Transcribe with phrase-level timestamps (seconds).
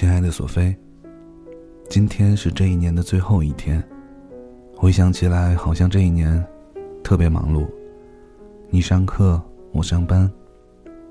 [0.00, 0.74] 亲爱的索菲，
[1.90, 3.86] 今天是这一年的最后一天。
[4.74, 6.42] 回想起来，好像这一年
[7.04, 7.68] 特别忙碌。
[8.70, 9.38] 你上课，
[9.72, 10.32] 我上班，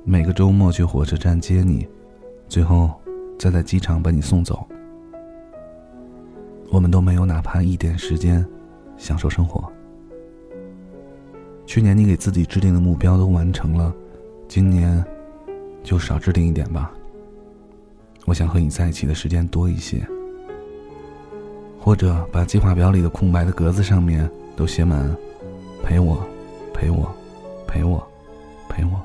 [0.04, 1.88] 每个周末去火车站接你，
[2.48, 2.90] 最后
[3.38, 4.68] 再在机场把你送走。
[6.72, 8.44] 我们都没有哪怕一点时间
[8.98, 9.72] 享受生活。
[11.68, 13.94] 去年你给自己制定的目标都完成了，
[14.48, 15.06] 今年
[15.84, 16.92] 就少制定一点吧。
[18.30, 20.08] 我想和你在一起的时间多一些，
[21.80, 25.10] 或者把计划表里的空白的格子上面都写满
[25.84, 26.24] “陪我，
[26.72, 27.12] 陪我，
[27.66, 28.08] 陪我，
[28.70, 29.02] 陪我”。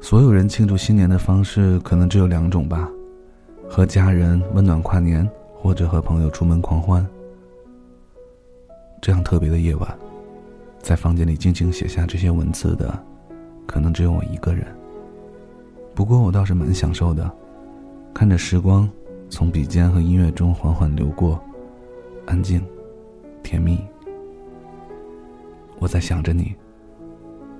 [0.00, 2.90] 所有人庆祝新年的方式可能只有两种吧：
[3.68, 7.06] 和家人温暖跨年，或者和朋友出门狂欢。
[9.02, 9.94] 这样特别的夜晚，
[10.80, 12.98] 在房间里静静写下这些文字的，
[13.66, 14.66] 可能只有我一个人。
[15.96, 17.34] 不过我倒是蛮享受的，
[18.12, 18.86] 看着时光
[19.30, 21.42] 从笔尖和音乐中缓缓流过，
[22.26, 22.62] 安静，
[23.42, 23.82] 甜蜜。
[25.78, 26.54] 我在想着你，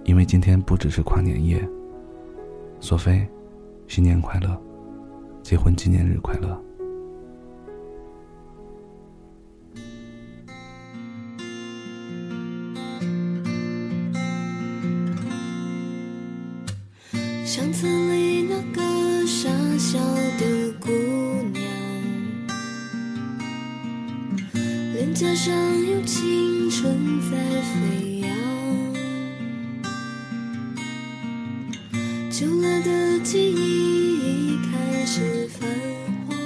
[0.05, 1.67] 因为今天不只是跨年夜。
[2.79, 3.27] 索菲，
[3.87, 4.55] 新年快乐，
[5.43, 6.63] 结婚纪念日快乐。
[17.57, 19.99] 相册里那个傻笑
[20.39, 20.91] 的姑
[21.55, 21.65] 娘，
[24.93, 28.29] 脸颊上有青春在飞扬，
[32.31, 35.67] 旧了的记忆已开始泛
[36.29, 36.37] 黄，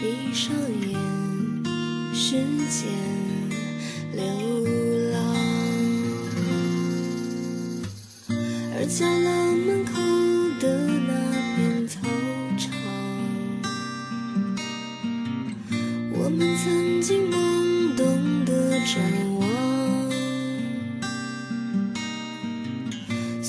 [0.00, 0.96] 闭上眼，
[2.14, 2.36] 时
[2.70, 2.88] 间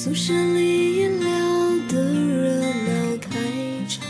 [0.04, 1.30] 宿舍里音聊
[1.88, 3.30] 的热闹太
[3.88, 4.02] 吵，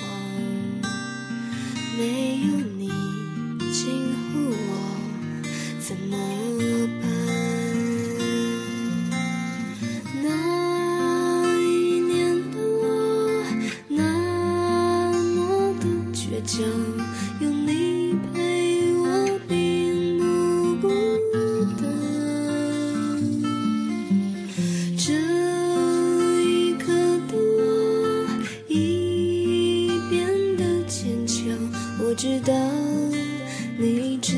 [1.98, 2.48] 没有
[2.78, 2.90] 你，
[3.74, 4.72] 今后我
[5.82, 6.16] 怎么
[7.02, 7.04] 办？
[10.24, 10.26] 那
[11.60, 13.44] 一年的我，
[13.90, 16.64] 那么的倔强。
[32.46, 32.54] 道
[33.78, 34.36] 你一直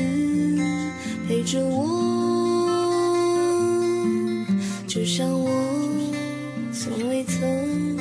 [1.26, 1.88] 陪着我，
[4.86, 5.48] 就像我
[6.72, 7.93] 从未曾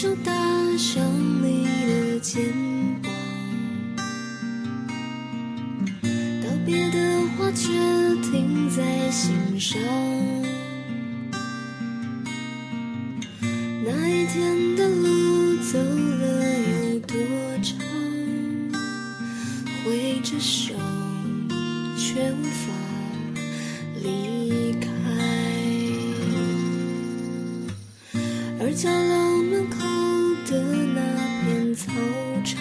[0.00, 0.32] 手搭
[0.76, 1.02] 上
[1.42, 2.40] 你的肩
[3.02, 3.10] 膀，
[6.40, 7.66] 道别的话却
[8.22, 9.76] 停在心上。
[13.84, 16.24] 那一天的路走了
[16.92, 17.16] 有多
[17.60, 17.76] 长？
[19.84, 20.74] 挥着手
[21.96, 22.70] 却无法
[24.04, 24.86] 离开。
[28.60, 29.27] 而家楼门口
[30.50, 30.56] 的
[30.94, 31.00] 那
[31.44, 31.92] 片操
[32.42, 32.58] 场，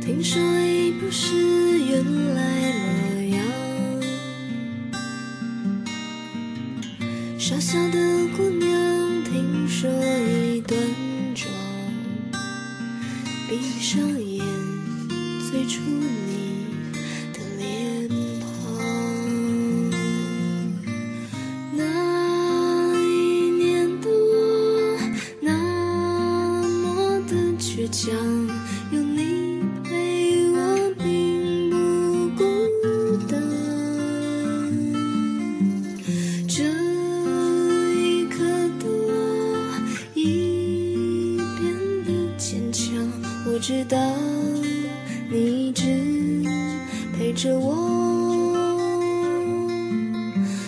[0.00, 1.34] 听说已不是
[1.80, 2.04] 原
[2.36, 2.86] 来模
[3.34, 3.42] 样。
[7.36, 7.98] 傻笑的
[8.36, 10.78] 姑娘，听说已端
[11.34, 11.50] 庄。
[13.48, 14.38] 闭上眼，
[15.50, 16.33] 最初你
[43.88, 43.98] 当
[45.30, 45.84] 你一直
[47.16, 48.54] 陪着我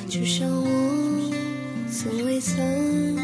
[0.08, 1.30] 就像我
[1.90, 3.15] 从未曾